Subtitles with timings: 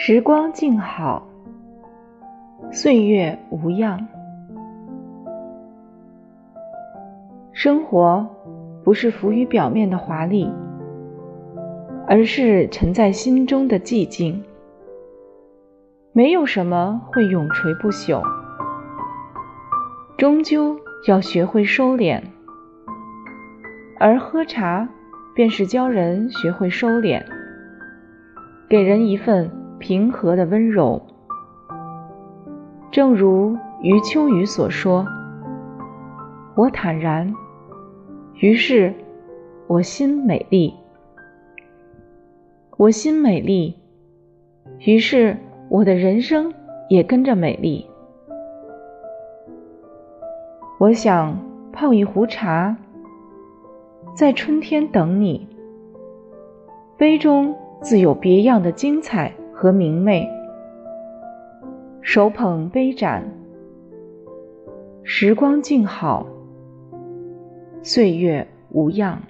[0.00, 1.26] 时光静好，
[2.70, 4.06] 岁月无恙。
[7.52, 8.24] 生活
[8.84, 10.48] 不是浮于表面的华丽，
[12.06, 14.40] 而是沉在心中的寂静。
[16.12, 18.22] 没有什么会永垂不朽，
[20.16, 22.22] 终究要学会收敛。
[23.98, 24.88] 而喝茶，
[25.34, 27.20] 便是教人学会收敛，
[28.68, 31.00] 给人一份平和的温柔。
[32.90, 35.06] 正如余秋雨所说
[36.56, 37.34] ：“我坦然，
[38.34, 38.94] 于是
[39.66, 40.74] 我心美丽；
[42.76, 43.76] 我心美丽，
[44.80, 45.36] 于是。”
[45.70, 46.54] 我的人生
[46.88, 47.86] 也跟着美丽。
[50.78, 51.38] 我想
[51.74, 52.74] 泡一壶茶，
[54.14, 55.46] 在春天等你。
[56.96, 60.24] 杯中自有别样的精彩和明媚。
[62.00, 63.24] 手捧杯盏，
[65.02, 66.24] 时光静好，
[67.82, 69.20] 岁月无恙。